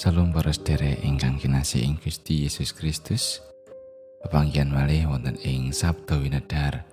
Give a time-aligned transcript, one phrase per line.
[0.00, 3.44] Salam para sedherek ingkang kinasih ing Gusti Yesus Kristus.
[4.24, 6.88] Pepanggihan malih wonten ing Sabda Winedhar.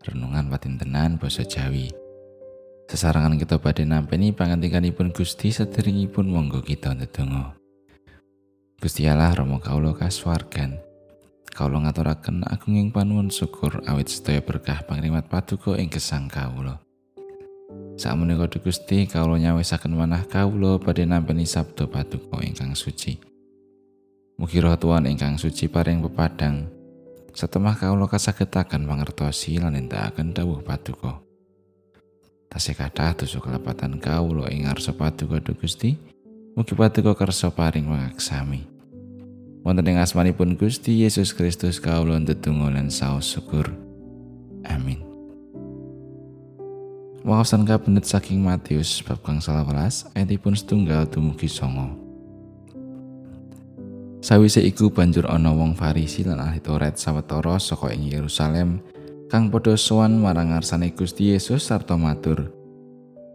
[0.00, 1.92] Renungan patintenan basa Jawi.
[2.88, 7.60] Sesarangan kita badhe nampi pangantikanipun Gusti sederengipun monggo kita ndedonga.
[8.80, 10.80] Gusti Allah Rama kawula kasuwargan.
[11.52, 16.85] Kawula ngaturaken agunging panuwun syukur awit sedaya berkah pangrimat paduka ing gesang kawula.
[17.96, 23.16] Sakmenika Gusti kawula nyawisaken manah kawula badhe nampi sabda paduka ingkang suci.
[24.36, 26.68] Mugi roh Tuhan ingkang suci paring pepadang
[27.32, 31.24] setemah kawula kasagetaken mangertosi lan nindakaken dawuh paduka.
[32.52, 35.96] Tasih kathah dosa kelepatan kawula ing ngarsa paduka Gusti.
[36.52, 38.68] Mugi paduka kersa paring mangaksami.
[39.64, 43.72] Wonten ing asmanipun Gusti Yesus Kristus kawula ndedonga lan saos syukur.
[44.68, 45.05] Amin.
[47.26, 51.90] Wawasan kabinet saking Matius bab kang salawelas ayatipun setunggal dumugi songo.
[54.22, 58.78] Sawise iku banjur ana wong Farisi lan ahli Taurat sawetara saka ing Yerusalem
[59.26, 62.54] kang padha sowan marang ngarsane Gusti Yesus sarta matur.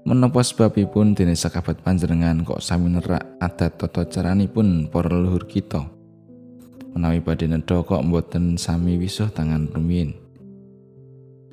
[0.08, 5.84] Menapa sebabipun dene sakabat panjenengan kok sami nerak adat tata caranipun para leluhur kita?
[6.96, 10.21] Menawi badhe nedha kok mboten sami wisuh tangan rumiyin.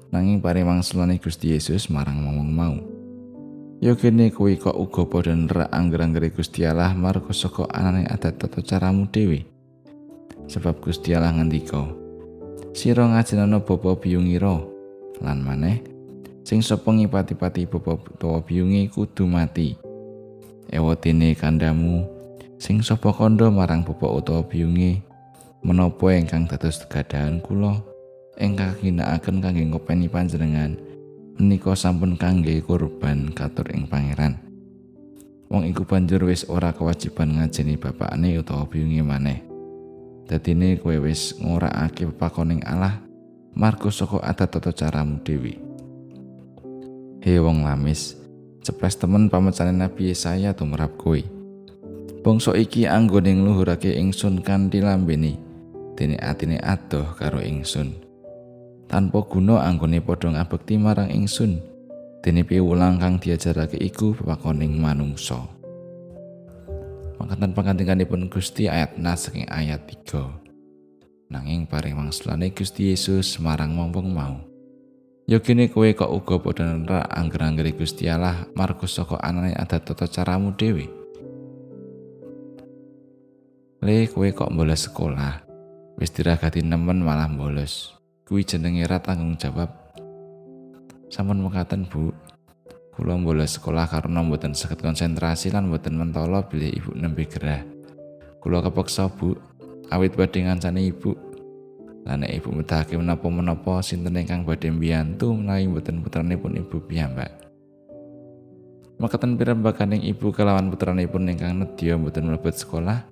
[0.09, 2.77] Nanging parimangsulane Gusti Yesus marang ngomong mau.
[3.78, 8.59] Yo kene kuwi kok uga padha nerak angger-anggere Gusti Allah marga saka anane adat tata
[8.59, 9.47] caramu dhewe.
[10.50, 11.87] Sebab Gusti Allah ngendika,
[12.75, 14.59] "Sira ngajenana bapa biyungira
[15.23, 15.84] lan maneh
[16.43, 19.78] sing sapa ngipati-pati bapa utawa biyunge kudu mati."
[20.75, 22.03] Ewotene kandamu
[22.59, 25.05] sing sapa kandha marang bapa utawa biyunge
[25.62, 27.78] menapa ingkang dados gadahan kula
[28.39, 30.78] ingkang ginakaken kangge ngopeni panjenengan
[31.38, 34.38] menika sampun kangge kurban katur ing pangeran.
[35.50, 39.38] Wong iku banjur wis ora kewajiban ngajeni bapakne utawa biyunge maneh.
[40.28, 43.03] Dadine kowe wis ngorakake pepakoning Allah
[43.59, 45.59] marga saka adat tata caramu dewi.
[47.25, 48.15] He wong lamis
[48.62, 51.19] ceples temen pamecane Nabi Yesaya tumrap kowe.
[52.22, 55.41] Bangsa iki anggone ngluhurake ingsun kanthi lambene
[55.97, 58.07] dene atine adoh karo ingsun
[58.88, 61.60] tanpa guna anggone padha ngabekti marang ingsun.
[62.25, 65.38] Dene piwulang kang diajarake iku pepakoning manungsa.
[67.21, 70.49] Makaten pangandikanipun Gusti ayat nas saking ayat 3
[71.28, 74.41] nanging paring mangsulane Gusti Yesus marang mompong mau.
[75.28, 80.09] Yo kene kowe kok uga padha nerak angger-anggere Gusti Allah marga saka anane adat tata
[80.09, 80.88] caramu dhewe?
[83.84, 85.44] Le kowe kok bolos sekolah?
[86.00, 87.97] Wis diragati nemen malah bolos
[88.28, 89.72] kuwi jenenge ra tanggung jawab.
[91.09, 92.12] Sampun mekaten Bu.
[92.93, 97.65] Kula bolos sekolah karena mboten saged konsentrasi lan mboten mentolo bilih ibu nembe gerah.
[98.44, 99.33] Kula kepeksa Bu.
[99.88, 101.17] Awit badhe ngancani ibu.
[102.05, 107.33] Lan ibu medhake menapa-menapa sinten ingkang badhe mbiyantu menawi mboten putranipun ibu piyambak?
[109.00, 113.09] Makaten pirembakaning ibu kelawan putranipun ingkang nedya mboten mlebet sekolah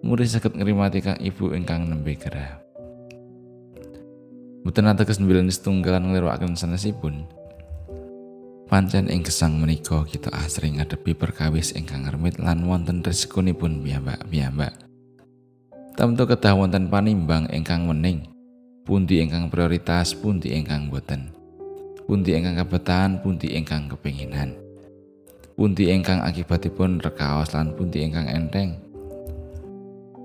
[0.00, 2.63] murid saged ngrimati kang ibu ingkang nembe gerah
[4.64, 7.28] Mboten ateges mbilen setunggalan ngliwakaken sanesipun.
[8.64, 14.72] Pancen ing gesang menika kita asring ngadepi perkawis ingkang remit lan wonten resikonipun piyambak-piyambak.
[16.00, 18.24] Tamtu kedah wonten panimbang ingkang wening.
[18.88, 21.28] Pundi ingkang prioritas, pundi ingkang boten.
[22.08, 24.56] Pundi ingkang kebetan, pundi ingkang kepinginan.
[25.60, 28.80] Pundi ingkang akibatipun rekaos lan pundi ingkang enteng.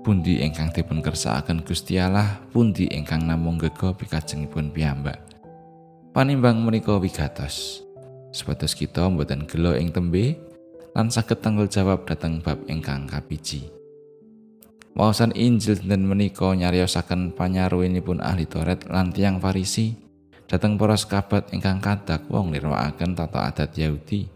[0.00, 5.20] Pundi ingkang dipun kersakaken Gusti Allah pundi ingkang namung gega pikajengipun piyambak.
[6.16, 7.84] Panimbang menika wigatos.
[8.32, 10.38] Sepatus kita mboten gelo ing tembe
[10.96, 13.68] lan saged tanggal jawab dateng bab ingkang kapiji.
[14.96, 19.94] Wawasan Injil dan menika nyariosaken panyaruinipun ahli Taurat lan tiang Farisi
[20.50, 24.26] dateng para sekabat ingkang kadak wong nirwakaken tata adat Yahudi.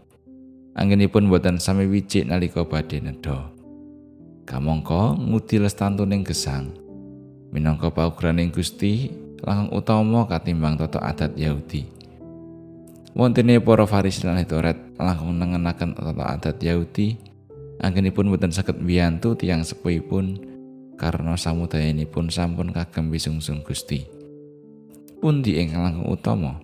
[0.75, 3.54] Anggenipun boten sami wijik nalika badhe nedha
[4.45, 6.71] kamangka ngudi lestantuning gesang.
[7.51, 9.09] Minangka paugraning Gusti
[9.41, 11.89] langkung utama katimbang tata adat Yahudi.
[13.15, 17.17] Wontene para Farisi lan Taurat langkung nengenaken tata adat Yahudi.
[17.81, 20.39] Anggenipun boten saged mbiyantu tiyang sepuhipun
[20.95, 24.07] karena samudayanipun sampun kagem bisungsung Gusti.
[25.19, 26.61] Pundi ingkang langkung utama?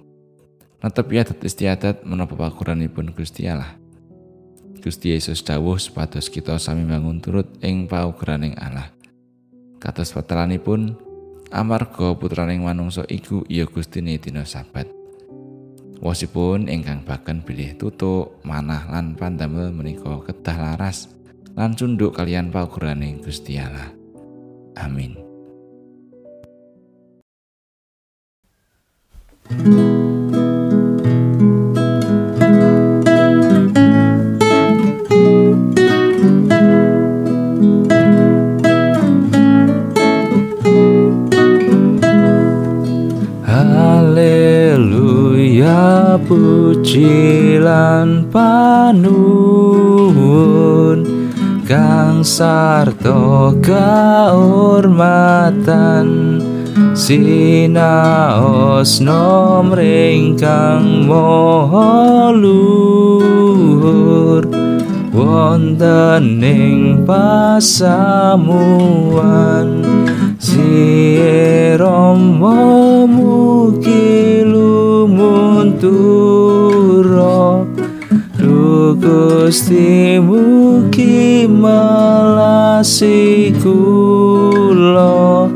[0.81, 3.81] Netepi adat istiadat menapa pakuranipun Gusti Allah
[4.81, 8.89] Gusti Yesus dawuh supados kita sami bangun turut ing paugraning Allah.
[9.77, 10.17] Kados
[10.65, 10.97] pun
[11.53, 14.89] amarga putraning manungsa iku iya Gustine dina sabat.
[16.01, 21.13] Wasipun ingkang baken bilih tutuk, manah lan pandamel menika kedah laras
[21.53, 23.93] lan cunduk kalian paukurane Gusti Allah.
[24.81, 25.13] Amin.
[29.51, 29.90] Haleluya
[46.27, 49.05] puji lan panuwun
[51.69, 54.81] kang sarta kaurmatan
[56.97, 64.45] sinaos nomring kang maha luhur
[65.15, 68.61] wonten ing pasamuan.
[72.41, 72.90] Mugi
[75.83, 77.67] lumuntura
[78.37, 85.49] Du Gusti mugi melasi kula.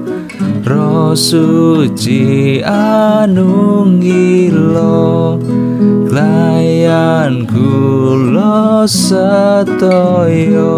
[0.65, 3.37] Roh suci anunggila
[6.09, 10.73] Klayan kula sedaya